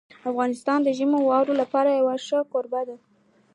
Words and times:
افغانستان 0.29 0.79
د 0.83 0.89
ژمنیو 0.97 1.27
واورو 1.29 1.53
لپاره 1.61 1.89
یو 1.91 2.07
ښه 2.27 2.39
کوربه 2.51 2.81
دی. 2.87 2.97